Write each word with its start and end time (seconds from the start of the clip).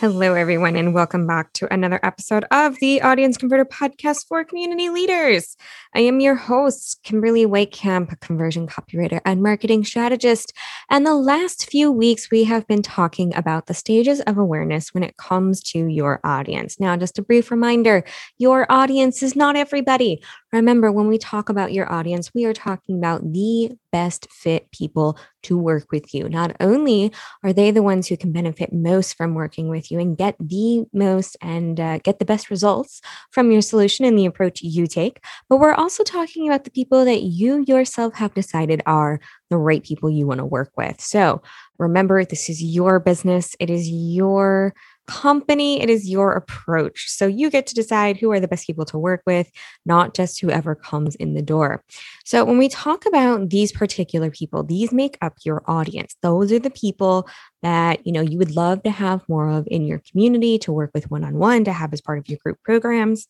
Hello, 0.00 0.34
everyone, 0.34 0.76
and 0.76 0.94
welcome 0.94 1.26
back 1.26 1.52
to 1.54 1.74
another 1.74 1.98
episode 2.04 2.44
of 2.52 2.78
the 2.78 3.02
Audience 3.02 3.36
Converter 3.36 3.64
Podcast 3.64 4.28
for 4.28 4.44
Community 4.44 4.90
Leaders. 4.90 5.56
I 5.92 6.02
am 6.02 6.20
your 6.20 6.36
host, 6.36 7.00
Kimberly 7.02 7.46
Weitkamp, 7.46 8.12
a 8.12 8.16
conversion 8.18 8.68
copywriter 8.68 9.20
and 9.24 9.42
marketing 9.42 9.84
strategist. 9.84 10.52
And 10.88 11.04
the 11.04 11.16
last 11.16 11.68
few 11.68 11.90
weeks, 11.90 12.30
we 12.30 12.44
have 12.44 12.64
been 12.68 12.80
talking 12.80 13.34
about 13.34 13.66
the 13.66 13.74
stages 13.74 14.20
of 14.20 14.38
awareness 14.38 14.94
when 14.94 15.02
it 15.02 15.16
comes 15.16 15.60
to 15.72 15.88
your 15.88 16.20
audience. 16.22 16.78
Now, 16.78 16.96
just 16.96 17.18
a 17.18 17.22
brief 17.22 17.50
reminder 17.50 18.04
your 18.36 18.70
audience 18.70 19.20
is 19.24 19.34
not 19.34 19.56
everybody. 19.56 20.22
Remember, 20.52 20.92
when 20.92 21.08
we 21.08 21.18
talk 21.18 21.48
about 21.48 21.72
your 21.72 21.92
audience, 21.92 22.32
we 22.32 22.44
are 22.44 22.54
talking 22.54 22.98
about 22.98 23.32
the 23.32 23.72
best 23.92 24.30
fit 24.30 24.70
people 24.70 25.18
to 25.42 25.56
work 25.56 25.86
with 25.90 26.14
you. 26.14 26.28
Not 26.28 26.56
only 26.60 27.12
are 27.42 27.52
they 27.52 27.70
the 27.70 27.82
ones 27.82 28.06
who 28.06 28.16
can 28.16 28.32
benefit 28.32 28.72
most 28.72 29.16
from 29.16 29.34
working 29.34 29.68
with 29.68 29.90
you 29.90 29.98
and 29.98 30.16
get 30.16 30.36
the 30.40 30.84
most 30.92 31.36
and 31.40 31.78
uh, 31.78 31.98
get 31.98 32.18
the 32.18 32.24
best 32.24 32.50
results 32.50 33.00
from 33.30 33.50
your 33.50 33.62
solution 33.62 34.04
and 34.04 34.18
the 34.18 34.26
approach 34.26 34.62
you 34.62 34.86
take, 34.86 35.24
but 35.48 35.58
we're 35.58 35.74
also 35.74 36.02
talking 36.02 36.48
about 36.48 36.64
the 36.64 36.70
people 36.70 37.04
that 37.04 37.22
you 37.22 37.64
yourself 37.66 38.14
have 38.14 38.34
decided 38.34 38.82
are 38.86 39.20
the 39.50 39.56
right 39.56 39.82
people 39.82 40.10
you 40.10 40.26
want 40.26 40.38
to 40.38 40.44
work 40.44 40.72
with. 40.76 41.00
So 41.00 41.42
remember, 41.78 42.24
this 42.24 42.48
is 42.48 42.62
your 42.62 43.00
business, 43.00 43.54
it 43.60 43.70
is 43.70 43.88
your 43.88 44.74
company, 45.08 45.82
it 45.82 45.90
is 45.90 46.08
your 46.08 46.32
approach. 46.32 47.08
So 47.08 47.26
you 47.26 47.50
get 47.50 47.66
to 47.66 47.74
decide 47.74 48.16
who 48.16 48.30
are 48.30 48.38
the 48.38 48.46
best 48.46 48.66
people 48.66 48.84
to 48.84 48.98
work 48.98 49.22
with, 49.26 49.50
not 49.84 50.14
just 50.14 50.40
whoever 50.40 50.76
comes 50.76 51.16
in 51.16 51.34
the 51.34 51.42
door. 51.42 51.82
So 52.24 52.44
when 52.44 52.58
we 52.58 52.68
talk 52.68 53.06
about 53.06 53.50
these 53.50 53.72
particular 53.72 54.30
people, 54.30 54.62
these 54.62 54.92
make 54.92 55.18
up 55.20 55.34
your 55.44 55.64
audience. 55.66 56.14
Those 56.22 56.52
are 56.52 56.60
the 56.60 56.70
people 56.70 57.28
that, 57.62 58.06
you 58.06 58.12
know, 58.12 58.20
you 58.20 58.38
would 58.38 58.54
love 58.54 58.84
to 58.84 58.90
have 58.90 59.28
more 59.28 59.48
of 59.48 59.66
in 59.68 59.84
your 59.84 60.00
community 60.10 60.58
to 60.58 60.72
work 60.72 60.90
with 60.94 61.10
one-on-one, 61.10 61.64
to 61.64 61.72
have 61.72 61.92
as 61.92 62.00
part 62.00 62.18
of 62.18 62.28
your 62.28 62.38
group 62.44 62.58
programs 62.62 63.26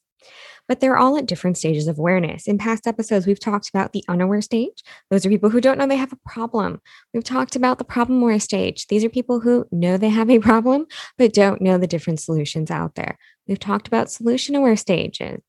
but 0.68 0.80
they're 0.80 0.98
all 0.98 1.16
at 1.16 1.26
different 1.26 1.56
stages 1.56 1.88
of 1.88 1.98
awareness. 1.98 2.46
In 2.46 2.58
past 2.58 2.86
episodes, 2.86 3.26
we've 3.26 3.40
talked 3.40 3.68
about 3.70 3.92
the 3.92 4.04
unaware 4.08 4.42
stage. 4.42 4.82
Those 5.10 5.24
are 5.24 5.30
people 5.30 5.50
who 5.50 5.60
don't 5.60 5.78
know 5.78 5.86
they 5.86 5.96
have 5.96 6.12
a 6.12 6.28
problem. 6.28 6.80
We've 7.14 7.24
talked 7.24 7.56
about 7.56 7.78
the 7.78 7.84
problem 7.84 8.22
aware 8.22 8.38
stage. 8.38 8.86
These 8.88 9.04
are 9.04 9.08
people 9.08 9.40
who 9.40 9.66
know 9.72 9.96
they 9.96 10.10
have 10.10 10.30
a 10.30 10.38
problem, 10.40 10.86
but 11.16 11.32
don't 11.32 11.62
know 11.62 11.78
the 11.78 11.86
different 11.86 12.20
solutions 12.20 12.70
out 12.70 12.94
there. 12.94 13.18
We've 13.46 13.58
talked 13.58 13.88
about 13.88 14.10
solution 14.10 14.54
aware 14.54 14.76
stages. 14.76 15.40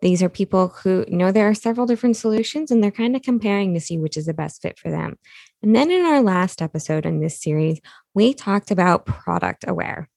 These 0.00 0.22
are 0.22 0.28
people 0.28 0.68
who 0.82 1.06
know 1.08 1.32
there 1.32 1.48
are 1.48 1.54
several 1.54 1.86
different 1.86 2.16
solutions 2.16 2.70
and 2.70 2.82
they're 2.82 2.90
kind 2.90 3.16
of 3.16 3.22
comparing 3.22 3.72
to 3.72 3.80
see 3.80 3.96
which 3.96 4.16
is 4.16 4.26
the 4.26 4.34
best 4.34 4.60
fit 4.60 4.78
for 4.78 4.90
them. 4.90 5.16
And 5.62 5.74
then 5.74 5.90
in 5.90 6.04
our 6.04 6.20
last 6.20 6.60
episode 6.60 7.06
in 7.06 7.20
this 7.20 7.40
series, 7.40 7.80
we 8.12 8.34
talked 8.34 8.70
about 8.70 9.06
product 9.06 9.64
aware. 9.66 10.10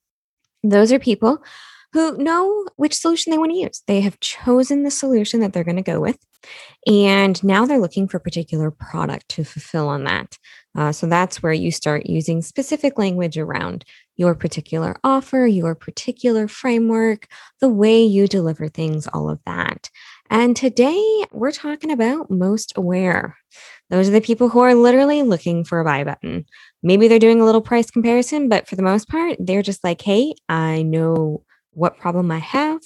Those 0.62 0.92
are 0.92 0.98
people 0.98 1.42
who 1.92 2.16
know 2.18 2.66
which 2.76 2.94
solution 2.94 3.30
they 3.30 3.38
want 3.38 3.52
to 3.52 3.58
use. 3.58 3.82
They 3.86 4.00
have 4.02 4.20
chosen 4.20 4.82
the 4.82 4.90
solution 4.90 5.40
that 5.40 5.52
they're 5.52 5.64
going 5.64 5.76
to 5.76 5.82
go 5.82 6.00
with. 6.00 6.18
And 6.86 7.42
now 7.42 7.66
they're 7.66 7.80
looking 7.80 8.08
for 8.08 8.18
a 8.18 8.20
particular 8.20 8.70
product 8.70 9.28
to 9.30 9.44
fulfill 9.44 9.88
on 9.88 10.04
that. 10.04 10.38
Uh, 10.76 10.92
so 10.92 11.06
that's 11.06 11.42
where 11.42 11.52
you 11.52 11.72
start 11.72 12.06
using 12.06 12.40
specific 12.42 12.98
language 12.98 13.36
around 13.36 13.84
your 14.16 14.34
particular 14.34 14.96
offer, 15.02 15.46
your 15.46 15.74
particular 15.74 16.46
framework, 16.46 17.26
the 17.60 17.68
way 17.68 18.02
you 18.02 18.28
deliver 18.28 18.68
things, 18.68 19.08
all 19.08 19.28
of 19.28 19.40
that. 19.46 19.90
And 20.30 20.54
today 20.54 21.24
we're 21.32 21.52
talking 21.52 21.90
about 21.90 22.30
most 22.30 22.72
aware. 22.76 23.36
Those 23.90 24.08
are 24.08 24.12
the 24.12 24.20
people 24.20 24.48
who 24.48 24.60
are 24.60 24.74
literally 24.74 25.22
looking 25.22 25.64
for 25.64 25.80
a 25.80 25.84
buy 25.84 26.04
button. 26.04 26.44
Maybe 26.82 27.08
they're 27.08 27.18
doing 27.18 27.40
a 27.40 27.44
little 27.44 27.62
price 27.62 27.90
comparison, 27.90 28.48
but 28.48 28.68
for 28.68 28.76
the 28.76 28.82
most 28.82 29.08
part, 29.08 29.36
they're 29.40 29.62
just 29.62 29.82
like, 29.82 30.02
hey, 30.02 30.34
I 30.48 30.82
know 30.82 31.42
what 31.78 31.96
problem 31.96 32.30
I 32.30 32.38
have. 32.38 32.80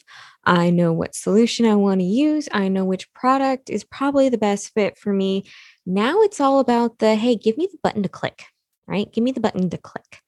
I 0.45 0.71
know 0.71 0.93
what 0.93 1.15
solution 1.15 1.67
I 1.67 1.77
want 1.77 2.01
to 2.01 2.07
use. 2.07 2.49
I 2.53 2.69
know 2.69 2.85
which 2.85 3.13
product 3.15 3.71
is 3.71 3.85
probably 3.85 4.29
the 4.29 4.39
best 4.39 4.73
fit 4.75 4.99
for 4.99 5.13
me. 5.13 5.45
Now 5.87 6.21
it's 6.23 6.41
all 6.41 6.59
about 6.59 6.99
the 6.99 7.15
hey, 7.15 7.37
give 7.37 7.57
me 7.57 7.69
the 7.71 7.79
button 7.83 8.03
to 8.03 8.09
click, 8.09 8.45
right? 8.87 9.11
Give 9.13 9.25
me 9.25 9.33
the 9.33 9.41
button 9.41 9.71
to 9.71 9.79
click. 9.79 10.21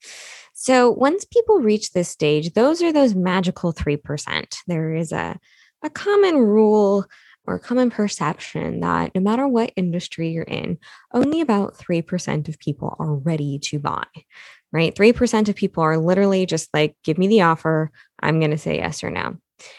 So 0.55 0.91
once 0.91 1.25
people 1.25 1.61
reach 1.61 1.93
this 1.93 2.09
stage, 2.09 2.53
those 2.55 2.81
are 2.81 2.93
those 2.93 3.15
magical 3.15 3.73
3%. 3.73 4.57
There 4.67 4.95
is 4.95 5.13
a, 5.13 5.39
a 5.83 5.91
common 5.91 6.37
rule 6.37 7.05
or 7.47 7.59
common 7.59 7.91
perception 7.91 8.81
that 8.81 9.15
no 9.15 9.21
matter 9.21 9.47
what 9.47 9.73
industry 9.77 10.31
you're 10.31 10.45
in, 10.45 10.79
only 11.13 11.41
about 11.41 11.77
3% 11.77 12.49
of 12.49 12.59
people 12.59 12.97
are 12.99 13.15
ready 13.15 13.59
to 13.65 13.79
buy 13.79 14.07
right? 14.75 14.95
3% 14.95 15.49
of 15.49 15.55
people 15.55 15.85
are 15.85 15.97
literally 15.97 16.45
just 16.45 16.69
like, 16.75 16.97
give 17.05 17.17
me 17.17 17.29
the 17.29 17.43
offer. 17.43 17.93
I'm 18.21 18.41
going 18.41 18.51
to 18.51 18.59
say 18.59 18.77
yes 18.77 19.05
or 19.05 19.11
no. 19.11 19.37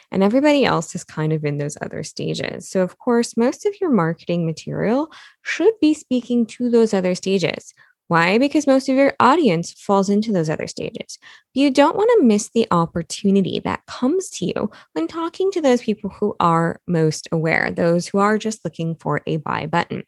And 0.10 0.24
everybody 0.24 0.64
else 0.64 0.96
is 0.96 1.04
kind 1.04 1.34
of 1.34 1.44
in 1.44 1.58
those 1.58 1.78
other 1.82 2.02
stages. 2.02 2.70
So, 2.70 2.82
of 2.82 2.98
course, 2.98 3.36
most 3.36 3.66
of 3.66 3.76
your 3.82 3.92
marketing 3.92 4.46
material 4.46 5.12
should 5.42 5.74
be 5.82 5.94
speaking 5.94 6.46
to 6.48 6.70
those 6.70 6.94
other 6.94 7.14
stages. 7.14 7.74
Why? 8.08 8.38
Because 8.38 8.68
most 8.68 8.88
of 8.88 8.96
your 8.96 9.14
audience 9.20 9.74
falls 9.74 10.10
into 10.10 10.32
those 10.32 10.50
other 10.50 10.68
stages. 10.68 11.18
But 11.54 11.62
you 11.62 11.72
don't 11.72 11.96
want 11.96 12.12
to 12.16 12.26
miss 12.26 12.50
the 12.50 12.68
opportunity 12.70 13.60
that 13.64 13.86
comes 13.88 14.30
to 14.32 14.46
you 14.46 14.70
when 14.94 15.08
talking 15.08 15.50
to 15.52 15.62
those 15.62 15.82
people 15.82 16.12
who 16.12 16.36
are 16.40 16.80
most 16.88 17.28
aware, 17.32 17.72
those 17.72 18.08
who 18.08 18.20
are 18.20 18.38
just 18.38 18.64
looking 18.64 18.96
for 18.96 19.22
a 19.26 19.38
buy 19.38 19.66
button. 19.66 20.04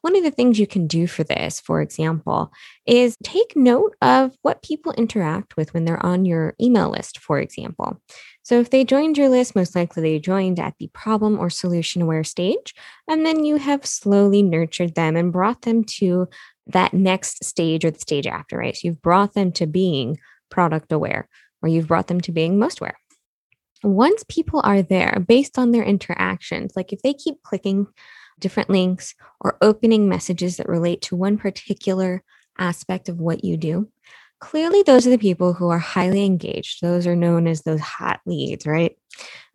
One 0.00 0.16
of 0.16 0.22
the 0.22 0.30
things 0.30 0.58
you 0.58 0.66
can 0.66 0.86
do 0.86 1.06
for 1.06 1.24
this, 1.24 1.60
for 1.60 1.80
example, 1.80 2.50
is 2.86 3.16
take 3.22 3.54
note 3.56 3.94
of 4.00 4.36
what 4.42 4.62
people 4.62 4.92
interact 4.92 5.56
with 5.56 5.74
when 5.74 5.84
they're 5.84 6.04
on 6.04 6.24
your 6.24 6.54
email 6.60 6.90
list, 6.90 7.18
for 7.18 7.38
example. 7.38 8.00
So 8.42 8.60
if 8.60 8.68
they 8.68 8.84
joined 8.84 9.16
your 9.16 9.30
list, 9.30 9.56
most 9.56 9.74
likely 9.74 10.02
they 10.02 10.18
joined 10.18 10.60
at 10.60 10.74
the 10.78 10.88
problem 10.88 11.38
or 11.38 11.48
solution 11.48 12.02
aware 12.02 12.24
stage. 12.24 12.74
And 13.08 13.24
then 13.24 13.44
you 13.46 13.56
have 13.56 13.86
slowly 13.86 14.42
nurtured 14.42 14.94
them 14.94 15.16
and 15.16 15.32
brought 15.32 15.62
them 15.62 15.84
to 15.84 16.28
that 16.66 16.94
next 16.94 17.44
stage 17.44 17.84
or 17.84 17.90
the 17.90 17.98
stage 17.98 18.26
after, 18.26 18.58
right? 18.58 18.74
So 18.74 18.88
you've 18.88 19.02
brought 19.02 19.34
them 19.34 19.52
to 19.52 19.66
being 19.66 20.18
product 20.50 20.92
aware 20.92 21.28
or 21.62 21.68
you've 21.68 21.88
brought 21.88 22.08
them 22.08 22.20
to 22.22 22.32
being 22.32 22.58
most 22.58 22.80
aware. 22.80 22.96
Once 23.82 24.24
people 24.28 24.60
are 24.64 24.82
there 24.82 25.22
based 25.26 25.58
on 25.58 25.72
their 25.72 25.84
interactions, 25.84 26.72
like 26.74 26.92
if 26.92 27.02
they 27.02 27.12
keep 27.12 27.42
clicking 27.42 27.86
different 28.38 28.70
links 28.70 29.14
or 29.40 29.58
opening 29.60 30.08
messages 30.08 30.56
that 30.56 30.68
relate 30.68 31.02
to 31.02 31.16
one 31.16 31.36
particular 31.36 32.22
aspect 32.58 33.08
of 33.08 33.20
what 33.20 33.44
you 33.44 33.56
do, 33.56 33.88
clearly 34.40 34.82
those 34.82 35.06
are 35.06 35.10
the 35.10 35.18
people 35.18 35.54
who 35.54 35.68
are 35.68 35.78
highly 35.78 36.24
engaged. 36.24 36.80
Those 36.80 37.06
are 37.06 37.16
known 37.16 37.46
as 37.46 37.62
those 37.62 37.80
hot 37.80 38.20
leads, 38.26 38.66
right? 38.66 38.96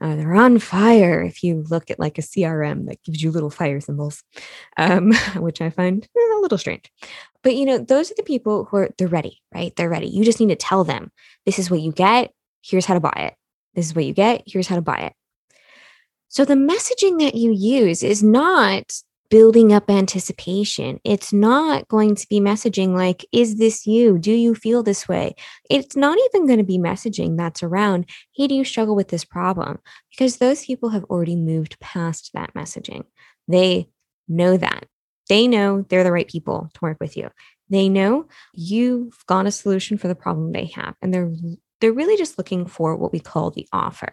Uh, 0.02 0.16
they're 0.16 0.36
on 0.36 0.58
fire 0.59 1.22
if 1.22 1.44
you 1.44 1.64
look 1.69 1.92
at 1.92 2.00
like 2.00 2.18
a 2.18 2.22
CRM 2.22 2.88
that 2.88 3.03
gives 3.03 3.22
you 3.22 3.31
little 3.31 3.50
fire 3.50 3.81
symbols, 3.81 4.24
um, 4.78 5.12
which 5.36 5.62
I 5.62 5.69
find 5.69 6.03
eh, 6.03 6.29
a 6.40 6.42
little 6.42 6.58
strange. 6.58 6.92
But 7.44 7.56
you 7.56 7.66
know, 7.66 7.78
those 7.78 8.12
are 8.12 8.16
the 8.16 8.24
people 8.24 8.66
who 8.66 8.78
are 8.78 8.90
they're 8.98 9.08
ready, 9.08 9.42
right? 9.54 9.76
They're 9.76 9.90
ready. 9.90 10.08
You 10.08 10.24
just 10.24 10.40
need 10.40 10.50
to 10.50 10.56
tell 10.56 10.84
them 10.84 11.12
this 11.46 11.60
is 11.60 11.70
what 11.70 11.82
you 11.82 11.92
get. 11.92 12.32
Here's 12.62 12.86
how 12.86 12.94
to 12.96 13.00
buy 13.00 13.14
it. 13.16 13.36
This 13.76 13.86
is 13.88 13.96
what 13.96 14.06
you 14.06 14.14
get. 14.14 14.44
Here's 14.46 14.68
how 14.68 14.76
to 14.76 14.82
buy 14.82 14.98
it. 15.00 15.14
So 16.28 16.46
the 16.46 16.56
messaging 16.56 17.20
that 17.20 17.36
you 17.36 17.52
use 17.52 18.04
is 18.04 18.22
not 18.22 18.94
building 19.30 19.72
up 19.72 19.90
anticipation. 19.90 21.00
It's 21.04 21.31
not 21.31 21.88
going 21.88 22.16
to 22.16 22.28
be 22.28 22.40
messaging 22.40 22.96
like, 22.96 23.25
is 23.31 23.58
this 23.58 23.86
you? 23.86 24.18
Do 24.18 24.31
you 24.31 24.56
feel 24.56 24.84
this 24.84 25.08
way? 25.08 25.36
It's 25.69 25.96
not 25.96 26.18
even 26.25 26.48
going 26.48 26.58
to 26.58 26.63
be 26.63 26.80
messaging 26.80 27.38
that's 27.38 27.62
around, 27.63 28.10
hey, 28.36 28.48
do 28.48 28.56
you 28.56 28.63
struggle 28.63 28.96
with 28.96 29.10
this 29.10 29.25
problem? 29.25 29.80
Because 30.10 30.38
those 30.38 30.66
people 30.66 30.90
have 30.90 31.04
already 31.06 31.36
moved 31.36 31.80
past 31.80 32.31
that 32.34 32.54
messaging. 32.56 33.04
They 33.48 33.90
know 34.28 34.58
that. 34.58 34.86
They 35.30 35.48
know 35.48 35.86
they're 35.90 36.04
the 36.04 36.12
right 36.12 36.28
people 36.28 36.70
to 36.74 36.80
work 36.81 36.98
with 37.00 37.16
you. 37.16 37.30
They 37.70 37.88
know 37.88 38.28
you've 38.54 39.24
got 39.28 39.46
a 39.46 39.52
solution 39.52 39.98
for 39.98 40.08
the 40.08 40.16
problem 40.16 40.52
they 40.52 40.66
have. 40.76 40.96
And 41.02 41.14
they're 41.14 41.31
they're 41.81 41.94
really 41.94 42.18
just 42.18 42.38
looking 42.38 42.66
for 42.66 42.96
what 42.96 43.14
we 43.14 43.20
call 43.20 43.52
the 43.52 43.68
offer. 43.72 44.12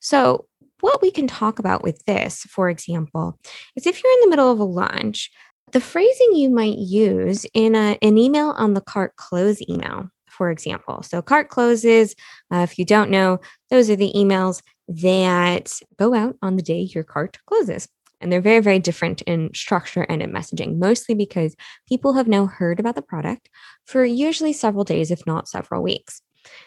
So 0.00 0.46
what 0.80 1.02
we 1.02 1.10
can 1.10 1.26
talk 1.26 1.58
about 1.58 1.82
with 1.82 2.04
this, 2.04 2.42
for 2.42 2.68
example, 2.68 3.38
is 3.76 3.86
if 3.86 4.02
you're 4.02 4.12
in 4.12 4.20
the 4.20 4.30
middle 4.30 4.50
of 4.50 4.60
a 4.60 4.64
launch, 4.64 5.30
the 5.72 5.80
phrasing 5.80 6.34
you 6.34 6.50
might 6.50 6.78
use 6.78 7.46
in 7.54 7.74
a, 7.74 7.98
an 8.02 8.18
email 8.18 8.50
on 8.50 8.74
the 8.74 8.80
cart 8.80 9.16
close 9.16 9.60
email, 9.68 10.10
for 10.28 10.50
example. 10.50 11.02
So, 11.02 11.22
cart 11.22 11.48
closes, 11.48 12.14
uh, 12.52 12.58
if 12.58 12.78
you 12.78 12.84
don't 12.84 13.10
know, 13.10 13.40
those 13.70 13.88
are 13.88 13.96
the 13.96 14.12
emails 14.14 14.62
that 14.88 15.72
go 15.98 16.14
out 16.14 16.36
on 16.42 16.56
the 16.56 16.62
day 16.62 16.80
your 16.80 17.04
cart 17.04 17.38
closes. 17.46 17.88
And 18.22 18.32
they're 18.32 18.40
very, 18.40 18.60
very 18.60 18.78
different 18.78 19.22
in 19.22 19.52
structure 19.54 20.02
and 20.02 20.22
in 20.22 20.32
messaging, 20.32 20.78
mostly 20.78 21.14
because 21.14 21.56
people 21.88 22.14
have 22.14 22.28
now 22.28 22.46
heard 22.46 22.80
about 22.80 22.94
the 22.94 23.02
product 23.02 23.48
for 23.84 24.04
usually 24.04 24.52
several 24.52 24.84
days, 24.84 25.10
if 25.10 25.26
not 25.26 25.48
several 25.48 25.82
weeks. 25.82 26.22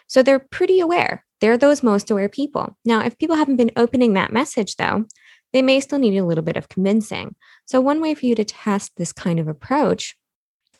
So 0.06 0.22
they're 0.22 0.38
pretty 0.38 0.80
aware. 0.80 1.24
They're 1.40 1.58
those 1.58 1.82
most 1.82 2.10
aware 2.10 2.28
people. 2.28 2.76
Now, 2.84 3.00
if 3.04 3.18
people 3.18 3.36
haven't 3.36 3.56
been 3.56 3.72
opening 3.76 4.14
that 4.14 4.32
message, 4.32 4.76
though, 4.76 5.04
they 5.52 5.62
may 5.62 5.80
still 5.80 5.98
need 5.98 6.16
a 6.18 6.24
little 6.24 6.44
bit 6.44 6.56
of 6.56 6.68
convincing. 6.68 7.34
So, 7.66 7.80
one 7.80 8.00
way 8.00 8.14
for 8.14 8.26
you 8.26 8.34
to 8.34 8.44
test 8.44 8.92
this 8.96 9.12
kind 9.12 9.38
of 9.38 9.48
approach 9.48 10.16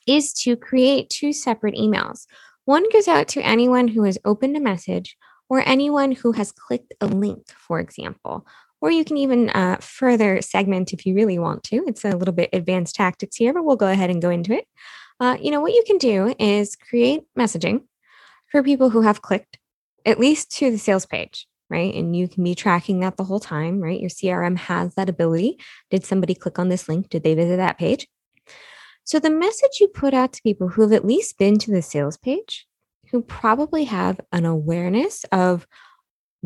is 0.06 0.32
to 0.32 0.56
create 0.56 1.11
two 1.11 1.32
separate 1.32 1.75
emails. 1.75 2.26
One 2.64 2.88
goes 2.90 3.08
out 3.08 3.28
to 3.28 3.40
anyone 3.40 3.88
who 3.88 4.05
has 4.05 4.19
opened 4.25 4.56
a 4.56 4.61
message 4.61 5.17
or 5.49 5.62
anyone 5.67 6.12
who 6.12 6.32
has 6.32 6.52
clicked 6.52 6.94
a 7.00 7.06
link, 7.06 7.46
for 7.49 7.78
example. 7.81 8.46
Or 8.87 8.91
you 8.93 9.05
can 9.05 9.17
even 9.17 9.50
uh, 9.50 9.79
further 9.81 10.41
segment 10.41 10.93
if 10.93 11.05
you 11.05 11.17
really 11.17 11.41
want 11.41 11.65
to. 11.65 11.83
It's 11.88 12.05
a 12.05 12.17
little 12.17 12.33
bit 12.33 12.50
advanced 12.53 12.94
tactics 12.94 13.35
here, 13.35 13.53
but 13.53 13.65
we'll 13.65 13.75
go 13.75 13.88
ahead 13.88 14.11
and 14.11 14.23
go 14.23 14.31
into 14.31 14.53
it. 14.53 14.69
Uh, 15.19 15.37
you 15.41 15.50
know, 15.50 15.61
what 15.61 15.73
you 15.73 15.83
can 15.85 15.99
do 15.99 16.37
is 16.38 16.77
create 16.77 17.23
messaging 17.37 17.83
for 18.53 18.62
people 18.62 18.91
who 18.91 19.00
have 19.00 19.23
clicked 19.23 19.59
at 20.05 20.21
least 20.21 20.53
to 20.59 20.71
the 20.71 20.79
sales 20.79 21.05
page, 21.05 21.49
right? 21.69 21.93
And 21.97 22.15
you 22.15 22.29
can 22.29 22.44
be 22.44 22.55
tracking 22.55 23.00
that 23.00 23.17
the 23.17 23.25
whole 23.25 23.41
time, 23.41 23.81
right? 23.81 24.00
Your 24.00 24.09
CRM 24.09 24.56
has 24.56 24.94
that 24.94 25.09
ability. 25.09 25.59
Did 25.91 26.05
somebody 26.05 26.37
click 26.37 26.61
on 26.61 26.69
this 26.69 26.88
link? 26.88 27.09
Did 27.09 27.25
they 27.25 27.35
visit 27.35 27.56
that 27.56 27.79
page? 27.79 28.06
So 29.03 29.19
the 29.19 29.31
message 29.31 29.81
you 29.81 29.88
put 29.88 30.15
out 30.15 30.33
to 30.35 30.43
people 30.43 30.69
who 30.69 30.83
have 30.83 30.93
at 30.93 31.05
least 31.05 31.38
been 31.38 31.59
to 31.59 31.73
the 31.73 31.83
sales 31.83 32.19
page, 32.19 32.69
who 33.11 33.21
probably 33.21 33.83
have 33.83 34.21
an 34.31 34.47
awareness 34.47 35.25
of 35.33 35.67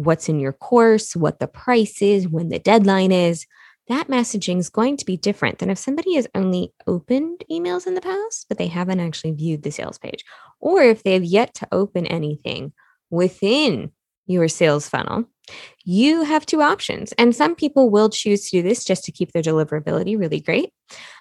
what's 0.05 0.29
in 0.29 0.41
your 0.41 0.53
course, 0.53 1.15
what 1.15 1.39
the 1.39 1.47
price 1.47 2.03
is, 2.03 2.29
when 2.29 2.49
the 2.49 2.59
deadline 2.59 3.13
is, 3.13 3.47
that 3.89 4.09
messaging 4.09 4.59
is 4.59 4.71
going 4.71 4.97
to 4.97 5.05
be 5.05 5.17
different 5.17 5.59
than 5.59 5.71
if 5.71 5.79
somebody 5.79 6.15
has 6.15 6.29
only 6.35 6.73
opened 6.87 7.43
emails 7.51 7.87
in 7.87 7.95
the 7.95 8.01
past, 8.01 8.47
but 8.49 8.57
they 8.57 8.69
haven't 8.69 9.01
actually 9.01 9.33
viewed 9.33 9.63
the 9.63 9.71
sales 9.73 9.99
page, 9.99 10.25
or 10.61 10.83
if 10.83 11.03
they 11.03 11.15
have 11.15 11.25
yet 11.25 11.55
to 11.55 11.69
open 11.73 12.07
anything 12.07 12.73
within 13.11 13.91
your 14.27 14.47
sales 14.47 14.89
funnel. 14.89 15.25
You 15.85 16.23
have 16.23 16.47
two 16.47 16.63
options. 16.63 17.11
And 17.19 17.35
some 17.35 17.57
people 17.57 17.91
will 17.91 18.09
choose 18.09 18.49
to 18.49 18.59
do 18.59 18.63
this 18.63 18.85
just 18.85 19.05
to 19.05 19.13
keep 19.13 19.33
their 19.33 19.43
deliverability 19.43 20.17
really 20.17 20.41
great. 20.41 20.73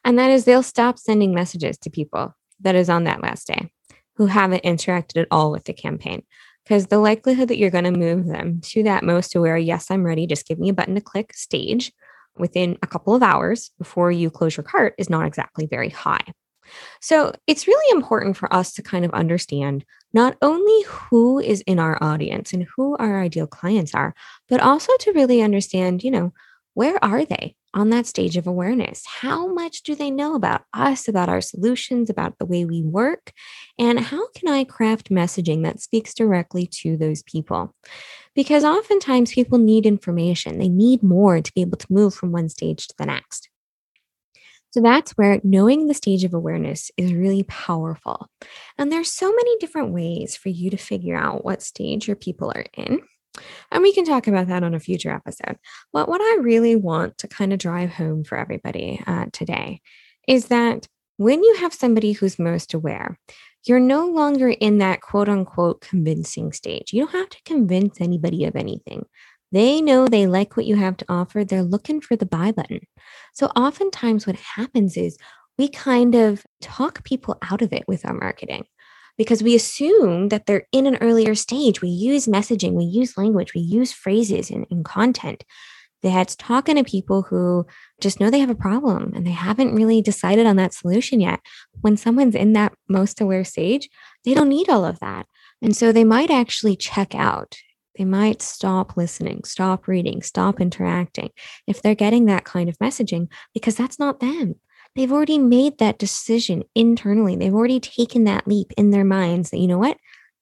And 0.05 0.19
that 0.19 0.29
is 0.29 0.45
they'll 0.45 0.61
stop 0.61 0.99
sending 0.99 1.33
messages 1.33 1.77
to 1.79 1.89
people 1.89 2.35
that 2.61 2.75
is 2.75 2.89
on 2.89 3.05
that 3.05 3.23
last 3.23 3.47
day 3.47 3.71
who 4.17 4.27
haven't 4.27 4.63
interacted 4.63 5.21
at 5.21 5.27
all 5.31 5.51
with 5.51 5.63
the 5.63 5.73
campaign 5.73 6.23
because 6.69 6.85
the 6.85 6.99
likelihood 6.99 7.47
that 7.47 7.57
you're 7.57 7.71
going 7.71 7.91
to 7.91 7.91
move 7.91 8.27
them 8.27 8.61
to 8.61 8.83
that 8.83 9.03
most 9.03 9.35
aware, 9.35 9.57
yes, 9.57 9.89
I'm 9.89 10.05
ready, 10.05 10.27
just 10.27 10.47
give 10.47 10.59
me 10.59 10.69
a 10.69 10.73
button 10.73 10.93
to 10.93 11.01
click 11.01 11.33
stage 11.33 11.91
within 12.37 12.77
a 12.83 12.87
couple 12.87 13.15
of 13.15 13.23
hours 13.23 13.71
before 13.79 14.11
you 14.11 14.29
close 14.29 14.55
your 14.55 14.63
cart 14.63 14.93
is 14.99 15.09
not 15.09 15.25
exactly 15.25 15.65
very 15.65 15.89
high. 15.89 16.23
So 17.01 17.33
it's 17.47 17.65
really 17.67 17.97
important 17.97 18.37
for 18.37 18.53
us 18.53 18.73
to 18.73 18.83
kind 18.83 19.03
of 19.03 19.09
understand 19.11 19.83
not 20.13 20.37
only 20.43 20.83
who 20.83 21.39
is 21.39 21.61
in 21.61 21.79
our 21.79 21.97
audience 22.03 22.53
and 22.53 22.67
who 22.75 22.95
our 22.97 23.19
ideal 23.19 23.47
clients 23.47 23.95
are, 23.95 24.13
but 24.47 24.61
also 24.61 24.91
to 24.99 25.13
really 25.13 25.41
understand, 25.41 26.03
you 26.03 26.11
know, 26.11 26.31
where 26.79 27.03
are 27.03 27.25
they 27.25 27.55
on 27.73 27.89
that 27.89 28.05
stage 28.05 28.37
of 28.37 28.47
awareness? 28.47 29.03
How 29.05 29.47
much 29.47 29.83
do 29.83 29.95
they 29.95 30.09
know 30.09 30.33
about 30.33 30.61
us, 30.73 31.09
about 31.09 31.27
our 31.27 31.41
solutions, 31.41 32.09
about 32.09 32.37
the 32.37 32.45
way 32.45 32.63
we 32.63 32.81
work? 32.81 33.33
And 33.77 33.99
how 33.99 34.29
can 34.29 34.47
I 34.47 34.63
craft 34.63 35.09
messaging 35.09 35.63
that 35.63 35.81
speaks 35.81 36.13
directly 36.13 36.65
to 36.75 36.95
those 36.95 37.21
people? 37.23 37.75
Because 38.33 38.63
oftentimes 38.63 39.33
people 39.33 39.57
need 39.57 39.85
information, 39.85 40.57
they 40.57 40.69
need 40.69 41.03
more 41.03 41.41
to 41.41 41.51
be 41.53 41.59
able 41.59 41.77
to 41.79 41.93
move 41.93 42.13
from 42.13 42.31
one 42.31 42.47
stage 42.47 42.87
to 42.87 42.95
the 42.97 43.07
next. 43.07 43.49
So 44.71 44.79
that's 44.79 45.11
where 45.17 45.41
knowing 45.43 45.87
the 45.87 45.93
stage 45.93 46.23
of 46.23 46.33
awareness 46.33 46.91
is 46.95 47.13
really 47.13 47.43
powerful. 47.43 48.27
And 48.77 48.89
there's 48.89 49.11
so 49.11 49.29
many 49.29 49.57
different 49.57 49.91
ways 49.91 50.37
for 50.37 50.47
you 50.47 50.69
to 50.69 50.77
figure 50.77 51.17
out 51.17 51.43
what 51.43 51.61
stage 51.61 52.07
your 52.07 52.15
people 52.15 52.53
are 52.55 52.67
in. 52.73 53.01
And 53.71 53.81
we 53.81 53.93
can 53.93 54.05
talk 54.05 54.27
about 54.27 54.47
that 54.47 54.63
on 54.63 54.73
a 54.73 54.79
future 54.79 55.11
episode. 55.11 55.57
But 55.93 56.07
what 56.07 56.21
I 56.21 56.37
really 56.41 56.75
want 56.75 57.17
to 57.19 57.27
kind 57.27 57.53
of 57.53 57.59
drive 57.59 57.91
home 57.91 58.23
for 58.23 58.37
everybody 58.37 59.01
uh, 59.07 59.25
today 59.31 59.81
is 60.27 60.47
that 60.47 60.87
when 61.17 61.43
you 61.43 61.55
have 61.57 61.73
somebody 61.73 62.13
who's 62.13 62.39
most 62.39 62.73
aware, 62.73 63.17
you're 63.65 63.79
no 63.79 64.07
longer 64.07 64.49
in 64.49 64.77
that 64.77 65.01
quote 65.01 65.29
unquote 65.29 65.81
convincing 65.81 66.53
stage. 66.53 66.93
You 66.93 67.01
don't 67.01 67.11
have 67.11 67.29
to 67.29 67.43
convince 67.45 67.99
anybody 67.99 68.45
of 68.45 68.55
anything. 68.55 69.05
They 69.51 69.81
know 69.81 70.07
they 70.07 70.27
like 70.27 70.55
what 70.55 70.65
you 70.65 70.75
have 70.75 70.97
to 70.97 71.05
offer. 71.09 71.43
They're 71.43 71.63
looking 71.63 72.01
for 72.01 72.15
the 72.15 72.25
buy 72.25 72.51
button. 72.51 72.81
So, 73.33 73.47
oftentimes, 73.47 74.27
what 74.27 74.35
happens 74.35 74.95
is 74.95 75.17
we 75.57 75.67
kind 75.67 76.15
of 76.15 76.45
talk 76.61 77.03
people 77.03 77.37
out 77.41 77.61
of 77.61 77.73
it 77.73 77.83
with 77.87 78.05
our 78.05 78.13
marketing 78.13 78.65
because 79.19 79.43
we 79.43 79.53
assume 79.53 80.29
that 80.29 80.45
they're 80.45 80.65
in 80.71 80.87
an 80.87 80.95
earlier 81.01 81.35
stage. 81.35 81.81
We 81.81 81.89
use 81.89 82.25
messaging, 82.25 82.71
we 82.71 82.85
use 82.85 83.17
language, 83.17 83.53
we 83.53 83.59
use 83.59 83.91
phrases 83.91 84.49
and, 84.49 84.65
content 84.85 85.43
that's 86.01 86.37
talking 86.37 86.77
to 86.77 86.83
people 86.85 87.23
who 87.23 87.67
just 87.99 88.21
know 88.21 88.29
they 88.29 88.39
have 88.39 88.49
a 88.49 88.55
problem 88.55 89.11
and 89.13 89.27
they 89.27 89.31
haven't 89.31 89.75
really 89.75 90.01
decided 90.01 90.47
on 90.47 90.55
that 90.55 90.73
solution 90.73 91.19
yet. 91.19 91.41
When 91.81 91.97
someone's 91.97 92.33
in 92.33 92.53
that 92.53 92.71
most 92.87 93.19
aware 93.19 93.43
stage, 93.43 93.89
they 94.23 94.33
don't 94.33 94.47
need 94.47 94.69
all 94.69 94.85
of 94.85 94.99
that. 94.99 95.25
And 95.61 95.75
so 95.75 95.91
they 95.91 96.05
might 96.05 96.31
actually 96.31 96.77
check 96.77 97.13
out. 97.13 97.57
They 97.97 98.05
might 98.05 98.41
stop 98.41 98.95
listening, 98.95 99.43
stop 99.43 99.89
reading, 99.89 100.21
stop 100.21 100.61
interacting 100.61 101.31
if 101.67 101.81
they're 101.81 101.93
getting 101.93 102.27
that 102.27 102.45
kind 102.45 102.69
of 102.69 102.77
messaging 102.77 103.27
because 103.53 103.75
that's 103.75 103.99
not 103.99 104.21
them. 104.21 104.55
They've 104.95 105.11
already 105.11 105.37
made 105.37 105.77
that 105.77 105.99
decision 105.99 106.63
internally. 106.75 107.35
They've 107.35 107.53
already 107.53 107.79
taken 107.79 108.23
that 108.25 108.47
leap 108.47 108.71
in 108.77 108.91
their 108.91 109.05
minds 109.05 109.49
that, 109.51 109.59
you 109.59 109.67
know 109.67 109.77
what? 109.77 109.97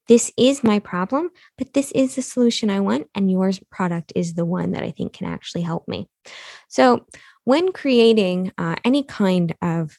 This 0.08 0.32
is 0.38 0.64
my 0.64 0.80
problem, 0.80 1.30
but 1.58 1.74
this 1.74 1.92
is 1.92 2.16
the 2.16 2.22
solution 2.22 2.70
I 2.70 2.80
want. 2.80 3.08
And 3.14 3.30
yours 3.30 3.60
product 3.72 4.14
is 4.16 4.34
the 4.34 4.46
one 4.46 4.72
that 4.72 4.84
I 4.84 4.92
think 4.92 5.14
can 5.14 5.28
actually 5.28 5.64
help 5.64 5.88
me. 5.88 6.08
So, 6.70 7.06
when 7.44 7.72
creating 7.72 8.52
uh, 8.58 8.76
any 8.84 9.04
kind 9.04 9.56
of 9.62 9.98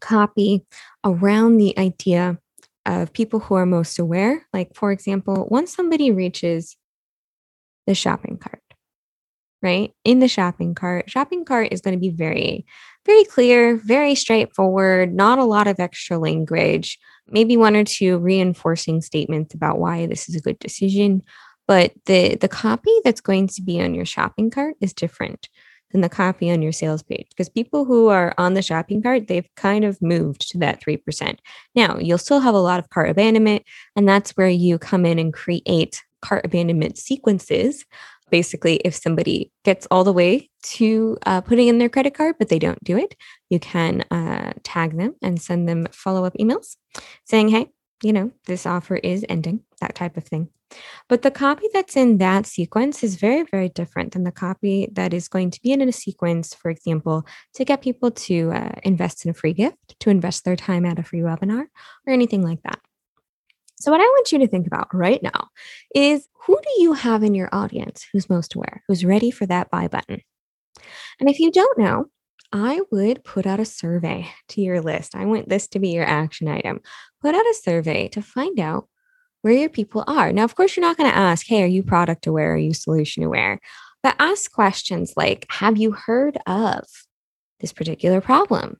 copy 0.00 0.66
around 1.04 1.56
the 1.56 1.78
idea 1.78 2.38
of 2.84 3.12
people 3.12 3.40
who 3.40 3.54
are 3.54 3.66
most 3.66 3.98
aware, 3.98 4.46
like 4.52 4.74
for 4.74 4.90
example, 4.90 5.46
once 5.50 5.74
somebody 5.74 6.10
reaches 6.10 6.76
the 7.86 7.94
shopping 7.94 8.38
cart, 8.38 8.60
right? 9.64 9.92
In 10.04 10.20
the 10.20 10.28
shopping 10.28 10.74
cart, 10.74 11.10
shopping 11.10 11.44
cart 11.44 11.72
is 11.72 11.80
going 11.80 11.94
to 11.94 12.00
be 12.00 12.10
very 12.10 12.64
very 13.04 13.24
clear, 13.24 13.76
very 13.76 14.14
straightforward, 14.14 15.14
not 15.14 15.38
a 15.38 15.44
lot 15.44 15.66
of 15.66 15.78
extra 15.78 16.18
language, 16.18 16.98
maybe 17.28 17.56
one 17.56 17.76
or 17.76 17.84
two 17.84 18.18
reinforcing 18.18 19.02
statements 19.02 19.54
about 19.54 19.78
why 19.78 20.06
this 20.06 20.28
is 20.28 20.34
a 20.34 20.40
good 20.40 20.58
decision. 20.58 21.22
But 21.66 21.92
the, 22.06 22.36
the 22.36 22.48
copy 22.48 22.92
that's 23.04 23.20
going 23.20 23.48
to 23.48 23.62
be 23.62 23.80
on 23.80 23.94
your 23.94 24.04
shopping 24.04 24.50
cart 24.50 24.76
is 24.80 24.92
different 24.92 25.48
than 25.92 26.00
the 26.00 26.08
copy 26.08 26.50
on 26.50 26.60
your 26.60 26.72
sales 26.72 27.02
page 27.02 27.26
because 27.30 27.48
people 27.48 27.84
who 27.84 28.08
are 28.08 28.34
on 28.36 28.54
the 28.54 28.62
shopping 28.62 29.02
cart, 29.02 29.28
they've 29.28 29.48
kind 29.56 29.84
of 29.84 30.00
moved 30.02 30.50
to 30.50 30.58
that 30.58 30.82
3%. 30.82 31.38
Now, 31.74 31.98
you'll 31.98 32.18
still 32.18 32.40
have 32.40 32.54
a 32.54 32.58
lot 32.58 32.80
of 32.80 32.90
cart 32.90 33.10
abandonment, 33.10 33.62
and 33.96 34.08
that's 34.08 34.32
where 34.32 34.48
you 34.48 34.78
come 34.78 35.06
in 35.06 35.18
and 35.18 35.32
create 35.32 36.02
cart 36.20 36.44
abandonment 36.44 36.96
sequences 36.96 37.84
basically 38.30 38.76
if 38.84 38.94
somebody 38.94 39.50
gets 39.64 39.86
all 39.90 40.04
the 40.04 40.12
way 40.12 40.48
to 40.62 41.16
uh, 41.26 41.40
putting 41.40 41.68
in 41.68 41.78
their 41.78 41.88
credit 41.88 42.14
card 42.14 42.36
but 42.38 42.48
they 42.48 42.58
don't 42.58 42.82
do 42.82 42.96
it 42.96 43.14
you 43.50 43.58
can 43.58 44.02
uh, 44.10 44.52
tag 44.62 44.96
them 44.96 45.14
and 45.22 45.40
send 45.40 45.68
them 45.68 45.86
follow-up 45.92 46.34
emails 46.40 46.76
saying 47.24 47.48
hey 47.48 47.68
you 48.04 48.12
know 48.12 48.30
this 48.46 48.66
offer 48.66 48.96
is 48.96 49.24
ending 49.28 49.60
that 49.80 49.94
type 49.94 50.16
of 50.16 50.24
thing. 50.24 50.48
But 51.08 51.22
the 51.22 51.30
copy 51.30 51.66
that's 51.72 51.96
in 51.96 52.18
that 52.18 52.46
sequence 52.46 53.02
is 53.02 53.16
very 53.16 53.44
very 53.50 53.68
different 53.68 54.12
than 54.12 54.24
the 54.24 54.32
copy 54.32 54.88
that 54.92 55.14
is 55.14 55.28
going 55.28 55.50
to 55.50 55.60
be 55.62 55.72
in 55.72 55.80
a 55.80 55.92
sequence 55.92 56.54
for 56.54 56.70
example 56.70 57.26
to 57.54 57.64
get 57.64 57.82
people 57.82 58.10
to 58.10 58.52
uh, 58.52 58.72
invest 58.82 59.24
in 59.24 59.30
a 59.30 59.34
free 59.34 59.52
gift 59.52 59.96
to 60.00 60.10
invest 60.10 60.44
their 60.44 60.56
time 60.56 60.84
at 60.84 60.98
a 60.98 61.02
free 61.02 61.20
webinar 61.20 61.66
or 62.06 62.12
anything 62.12 62.42
like 62.42 62.62
that 62.62 62.80
so, 63.76 63.90
what 63.90 64.00
I 64.00 64.04
want 64.04 64.32
you 64.32 64.38
to 64.38 64.48
think 64.48 64.66
about 64.66 64.94
right 64.94 65.22
now 65.22 65.48
is 65.94 66.28
who 66.46 66.56
do 66.56 66.82
you 66.82 66.92
have 66.92 67.22
in 67.22 67.34
your 67.34 67.48
audience 67.52 68.06
who's 68.12 68.30
most 68.30 68.54
aware, 68.54 68.82
who's 68.88 69.04
ready 69.04 69.30
for 69.30 69.46
that 69.46 69.70
buy 69.70 69.88
button? 69.88 70.22
And 71.20 71.28
if 71.28 71.38
you 71.38 71.50
don't 71.50 71.78
know, 71.78 72.06
I 72.52 72.82
would 72.90 73.24
put 73.24 73.46
out 73.46 73.60
a 73.60 73.64
survey 73.64 74.28
to 74.50 74.60
your 74.60 74.80
list. 74.80 75.16
I 75.16 75.24
want 75.24 75.48
this 75.48 75.66
to 75.68 75.78
be 75.78 75.88
your 75.88 76.06
action 76.06 76.46
item. 76.46 76.80
Put 77.20 77.34
out 77.34 77.44
a 77.44 77.54
survey 77.62 78.08
to 78.08 78.22
find 78.22 78.60
out 78.60 78.88
where 79.42 79.54
your 79.54 79.68
people 79.68 80.04
are. 80.06 80.32
Now, 80.32 80.44
of 80.44 80.54
course, 80.54 80.76
you're 80.76 80.86
not 80.86 80.96
going 80.96 81.10
to 81.10 81.16
ask, 81.16 81.46
hey, 81.46 81.62
are 81.62 81.66
you 81.66 81.82
product 81.82 82.26
aware? 82.26 82.54
Are 82.54 82.58
you 82.58 82.72
solution 82.72 83.22
aware? 83.22 83.60
But 84.02 84.16
ask 84.18 84.52
questions 84.52 85.14
like, 85.16 85.46
have 85.50 85.76
you 85.76 85.92
heard 85.92 86.38
of 86.46 86.84
this 87.60 87.72
particular 87.72 88.20
problem? 88.20 88.78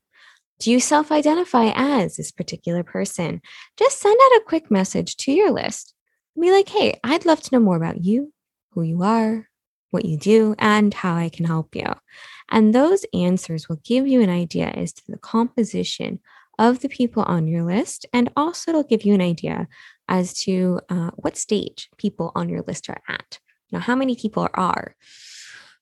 Do 0.61 0.71
you 0.71 0.81
self 0.81 1.11
identify 1.11 1.73
as 1.75 2.17
this 2.17 2.31
particular 2.31 2.83
person? 2.83 3.41
Just 3.79 4.01
send 4.01 4.15
out 4.15 4.39
a 4.39 4.45
quick 4.47 4.71
message 4.71 5.17
to 5.19 5.33
your 5.33 5.51
list. 5.51 5.95
Be 6.41 6.51
like, 6.51 6.69
hey, 6.69 6.99
I'd 7.05 7.27
love 7.27 7.41
to 7.43 7.55
know 7.55 7.61
more 7.61 7.77
about 7.77 8.05
you, 8.05 8.33
who 8.73 8.83
you 8.83 9.03
are, 9.03 9.49
what 9.91 10.05
you 10.05 10.17
do, 10.17 10.55
and 10.59 10.93
how 10.93 11.15
I 11.15 11.29
can 11.29 11.45
help 11.45 11.75
you. 11.75 11.87
And 12.51 12.75
those 12.75 13.05
answers 13.15 13.69
will 13.69 13.81
give 13.85 14.07
you 14.07 14.21
an 14.21 14.31
idea 14.31 14.67
as 14.67 14.93
to 14.95 15.03
the 15.09 15.19
composition 15.19 16.21
of 16.59 16.81
the 16.81 16.89
people 16.89 17.23
on 17.23 17.47
your 17.47 17.65
list. 17.65 18.07
And 18.13 18.31
also, 18.37 18.71
it'll 18.71 18.83
give 18.85 19.05
you 19.05 19.15
an 19.15 19.21
idea 19.21 19.69
as 20.09 20.35
to 20.43 20.81
uh, 20.89 21.11
what 21.17 21.37
stage 21.37 21.89
people 21.99 22.33
on 22.35 22.49
your 22.49 22.63
list 22.67 22.89
are 22.89 23.01
at. 23.09 23.39
Now, 23.73 23.81
how 23.81 23.97
many 23.97 24.15
people 24.15 24.49
are 24.55 24.95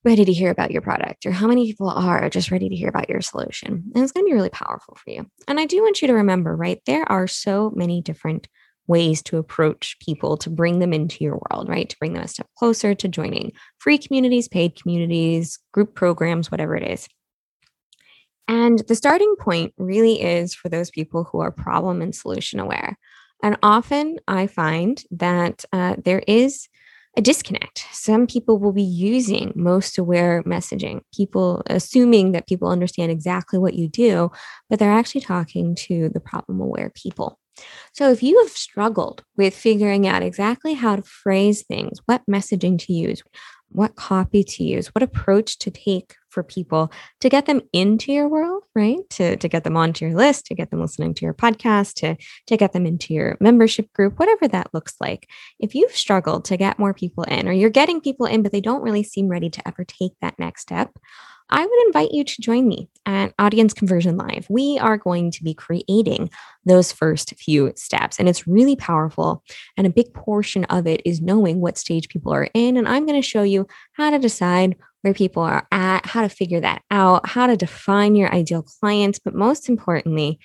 ready 0.05 0.25
to 0.25 0.33
hear 0.33 0.51
about 0.51 0.71
your 0.71 0.83
product 0.83 1.27
or 1.27 1.31
how 1.31 1.47
many 1.47 1.67
people 1.67 1.89
are 1.89 2.29
just 2.29 2.51
ready 2.51 2.69
to 2.69 2.75
hear 2.75 2.89
about 2.89 3.09
your 3.09 3.21
solution. 3.21 3.91
And 3.95 4.03
it's 4.03 4.13
going 4.13 4.27
to 4.27 4.31
be 4.31 4.35
really 4.35 4.51
powerful 4.51 4.97
for 4.97 5.11
you. 5.11 5.27
And 5.47 5.61
I 5.61 5.67
do 5.67 5.81
want 5.83 6.03
you 6.03 6.09
to 6.09 6.15
remember, 6.15 6.57
right? 6.57 6.81
There 6.87 7.11
are 7.11 7.29
so 7.29 7.73
many 7.75 8.03
different 8.03 8.49
ways 8.89 9.23
to 9.23 9.39
approach 9.39 9.97
people 10.01 10.37
to 10.37 10.51
bring 10.51 10.81
them 10.81 10.93
into 10.93 11.23
your 11.23 11.41
world, 11.51 11.69
right? 11.69 11.89
To 11.89 11.99
bring 11.99 12.15
them 12.15 12.23
a 12.25 12.29
step 12.29 12.49
closer 12.59 12.95
to 12.95 13.09
joining 13.09 13.53
free 13.79 13.97
communities, 13.97 14.49
paid 14.49 14.81
communities, 14.81 15.59
group 15.73 15.95
programs, 15.95 16.51
whatever 16.51 16.75
it 16.75 16.91
is. 16.91 17.09
And 18.49 18.81
the 18.81 18.97
starting 18.97 19.37
point 19.39 19.73
really 19.79 20.21
is 20.21 20.55
for 20.55 20.69
those 20.69 20.91
people 20.91 21.25
who 21.25 21.41
are 21.41 21.53
problem 21.53 22.03
and 22.03 22.15
solution 22.15 22.59
aware. 22.59 22.99
And 23.43 23.57
often 23.63 24.19
I 24.27 24.47
find 24.47 25.03
that 25.13 25.65
uh, 25.73 25.97
there 26.05 26.23
is 26.27 26.69
a 27.16 27.21
disconnect. 27.21 27.85
Some 27.92 28.26
people 28.26 28.59
will 28.59 28.73
be 28.73 28.83
using 28.83 29.52
most 29.54 29.99
aware 29.99 30.42
messaging, 30.45 31.02
people 31.14 31.62
assuming 31.66 32.33
that 32.33 32.47
people 32.47 32.69
understand 32.69 33.11
exactly 33.11 33.59
what 33.59 33.75
you 33.75 33.88
do, 33.88 34.31
but 34.71 34.78
they're 34.78 34.90
actually 34.90 35.21
talking 35.21 35.75
to 35.75 36.09
the 36.09 36.21
problem 36.21 36.61
aware 36.61 36.90
people. 36.95 37.38
So, 37.92 38.11
if 38.11 38.23
you 38.23 38.38
have 38.40 38.50
struggled 38.50 39.25
with 39.37 39.54
figuring 39.54 40.07
out 40.07 40.23
exactly 40.23 40.73
how 40.73 40.97
to 40.97 41.02
phrase 41.02 41.62
things, 41.62 41.99
what 42.07 42.23
messaging 42.28 42.78
to 42.87 42.95
use, 42.95 43.23
what 43.73 43.97
copy 43.97 44.45
to 44.45 44.64
use, 44.64 44.88
what 44.88 45.02
approach 45.02 45.59
to 45.59 45.71
take 45.71 46.17
for 46.29 46.43
people 46.43 46.91
to 47.21 47.29
get 47.29 47.47
them 47.47 47.61
into 47.73 48.12
your 48.12 48.29
world, 48.29 48.64
right? 48.75 48.99
To, 49.11 49.37
to 49.37 49.49
get 49.49 49.64
them 49.64 49.76
onto 49.76 50.07
your 50.07 50.17
list, 50.17 50.47
to 50.47 50.55
get 50.55 50.71
them 50.71 50.81
listening 50.81 51.14
to 51.14 51.25
your 51.25 51.35
podcast, 51.35 51.95
to, 51.97 52.17
to 52.47 52.57
get 52.57 52.73
them 52.73 52.87
into 52.87 53.12
your 53.12 53.37
membership 53.41 53.93
group, 53.93 54.19
whatever 54.19 54.49
that 54.49 54.73
looks 54.73 54.95
like. 55.00 55.29
If 55.59 55.75
you've 55.75 55.95
struggled 55.97 56.47
to 56.47 56.57
get 56.57 56.79
more 56.79 56.95
people 56.95 57.25
in, 57.25 57.49
or 57.49 57.52
you're 57.52 57.71
getting 57.71 58.00
people 58.00 58.26
in, 58.26 58.43
but 58.43 58.52
they 58.52 58.62
don't 58.62 58.83
really 58.83 59.02
seem 59.02 59.29
ready 59.29 59.50
to 59.50 59.69
ever 59.69 59.85
take 59.85 60.12
that 60.21 60.38
next 60.38 60.62
step, 60.62 60.91
I 61.53 61.67
would 61.67 61.87
invite 61.87 62.13
you 62.13 62.25
to 62.25 62.41
join 62.41 62.67
me 62.67 62.89
at 63.05 63.35
Audience 63.39 63.75
Conversion 63.75 64.17
Live. 64.17 64.47
We 64.49 64.79
are 64.79 64.97
going 64.97 65.31
to 65.33 65.45
be 65.45 65.53
creating 65.53 66.31
those 66.65 66.93
first 66.93 67.35
few 67.37 67.75
steps, 67.77 68.19
and 68.19 68.27
it's 68.27 68.49
really 68.49 68.75
powerful. 68.75 69.45
And 69.77 69.87
a 69.87 69.91
big 69.91 70.15
portion 70.15 70.65
of 70.65 70.87
it 70.87 71.03
is 71.05 71.21
knowing 71.21 71.61
what 71.61 71.77
stage 71.77 72.09
people 72.09 72.33
are 72.33 72.49
in. 72.55 72.79
And 72.79 72.89
I'm 72.89 73.05
going 73.05 73.21
to 73.21 73.29
show 73.29 73.43
you 73.43 73.67
how 73.93 74.09
to 74.09 74.19
decide 74.19 74.77
where 75.03 75.13
people 75.13 75.43
are 75.43 75.69
at, 75.71 76.07
how 76.07 76.23
to 76.23 76.31
figure 76.31 76.61
that 76.61 76.81
out, 76.91 77.29
how 77.29 77.47
to 77.47 77.57
define 77.57 78.17
your 78.17 78.35
ideal 78.35 78.63
clients, 78.63 79.19
but 79.19 79.35
most 79.35 79.69
importantly, 79.69 80.39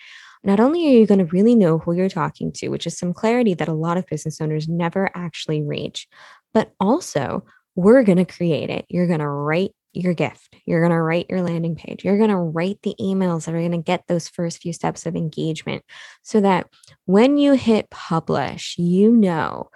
not 0.43 0.59
only 0.59 0.87
are 0.87 0.99
you 0.99 1.07
going 1.07 1.25
to 1.25 1.25
really 1.25 1.55
know 1.55 1.77
who 1.77 1.93
you're 1.93 2.09
talking 2.09 2.51
to, 2.53 2.67
which 2.67 2.85
is 2.85 2.97
some 2.97 3.13
clarity 3.13 3.53
that 3.53 3.69
a 3.69 3.73
lot 3.73 3.95
of 3.95 4.05
business 4.07 4.41
owners 4.41 4.67
never 4.67 5.09
actually 5.15 5.63
reach, 5.63 6.05
but 6.53 6.73
also 6.81 7.45
we're 7.75 8.03
going 8.03 8.17
to 8.17 8.25
create 8.25 8.69
it. 8.69 8.85
You're 8.89 9.07
going 9.07 9.19
to 9.19 9.29
write 9.29 9.71
your 9.99 10.13
gift. 10.13 10.55
You're 10.65 10.81
going 10.81 10.91
to 10.91 11.01
write 11.01 11.27
your 11.29 11.41
landing 11.41 11.75
page. 11.75 12.03
You're 12.03 12.17
going 12.17 12.29
to 12.29 12.37
write 12.37 12.79
the 12.83 12.95
emails 12.99 13.45
that 13.45 13.55
are 13.55 13.59
going 13.59 13.71
to 13.71 13.77
get 13.77 14.03
those 14.07 14.27
first 14.27 14.61
few 14.61 14.73
steps 14.73 15.05
of 15.05 15.15
engagement 15.15 15.83
so 16.23 16.41
that 16.41 16.67
when 17.05 17.37
you 17.37 17.53
hit 17.53 17.89
publish, 17.89 18.75
you 18.77 19.11
know 19.11 19.69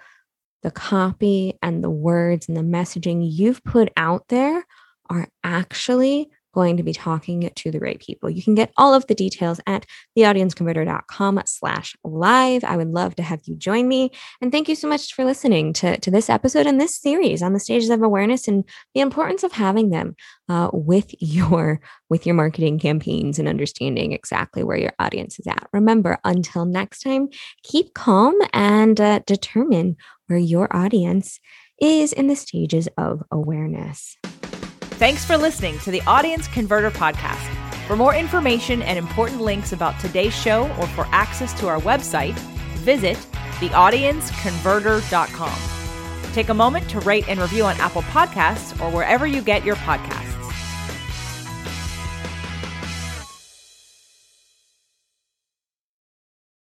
the 0.62 0.70
copy 0.70 1.58
and 1.62 1.82
the 1.82 1.90
words 1.90 2.48
and 2.48 2.56
the 2.56 2.62
messaging 2.62 3.20
you've 3.22 3.62
put 3.64 3.90
out 3.96 4.28
there 4.28 4.64
are 5.10 5.28
actually 5.42 6.30
going 6.52 6.76
to 6.76 6.82
be 6.82 6.92
talking 6.92 7.50
to 7.54 7.70
the 7.70 7.80
right 7.80 7.98
people. 7.98 8.30
You 8.30 8.42
can 8.42 8.54
get 8.54 8.72
all 8.76 8.94
of 8.94 9.06
the 9.06 9.14
details 9.14 9.60
at 9.66 9.86
theaudienceconverter.com 10.16 11.42
slash 11.46 11.96
live. 12.04 12.64
I 12.64 12.76
would 12.76 12.88
love 12.88 13.14
to 13.16 13.22
have 13.22 13.40
you 13.44 13.56
join 13.56 13.88
me. 13.88 14.10
And 14.40 14.52
thank 14.52 14.68
you 14.68 14.74
so 14.74 14.88
much 14.88 15.14
for 15.14 15.24
listening 15.24 15.72
to, 15.74 15.98
to 15.98 16.10
this 16.10 16.28
episode 16.28 16.66
and 16.66 16.80
this 16.80 16.96
series 16.96 17.42
on 17.42 17.52
the 17.52 17.60
stages 17.60 17.90
of 17.90 18.02
awareness 18.02 18.48
and 18.48 18.64
the 18.94 19.00
importance 19.00 19.42
of 19.42 19.52
having 19.52 19.90
them 19.90 20.14
uh, 20.48 20.70
with 20.72 21.14
your 21.18 21.80
with 22.08 22.26
your 22.26 22.34
marketing 22.34 22.78
campaigns 22.78 23.38
and 23.38 23.48
understanding 23.48 24.12
exactly 24.12 24.62
where 24.62 24.76
your 24.76 24.92
audience 24.98 25.38
is 25.38 25.46
at. 25.46 25.66
Remember, 25.72 26.18
until 26.24 26.66
next 26.66 27.00
time, 27.00 27.28
keep 27.62 27.94
calm 27.94 28.34
and 28.52 29.00
uh, 29.00 29.20
determine 29.26 29.96
where 30.26 30.38
your 30.38 30.74
audience 30.76 31.40
is 31.80 32.12
in 32.12 32.26
the 32.26 32.36
stages 32.36 32.88
of 32.98 33.22
awareness. 33.30 34.16
Thanks 35.02 35.24
for 35.24 35.36
listening 35.36 35.80
to 35.80 35.90
the 35.90 36.00
Audience 36.02 36.46
Converter 36.46 36.92
Podcast. 36.92 37.42
For 37.88 37.96
more 37.96 38.14
information 38.14 38.82
and 38.82 38.96
important 38.96 39.40
links 39.40 39.72
about 39.72 39.98
today's 39.98 40.32
show 40.32 40.70
or 40.78 40.86
for 40.86 41.08
access 41.10 41.52
to 41.54 41.66
our 41.66 41.80
website, 41.80 42.34
visit 42.84 43.16
theaudienceconverter.com. 43.58 46.32
Take 46.32 46.50
a 46.50 46.54
moment 46.54 46.88
to 46.88 47.00
rate 47.00 47.28
and 47.28 47.40
review 47.40 47.64
on 47.64 47.74
Apple 47.80 48.02
Podcasts 48.02 48.80
or 48.80 48.92
wherever 48.92 49.26
you 49.26 49.42
get 49.42 49.64
your 49.64 49.74
podcasts. 49.74 50.41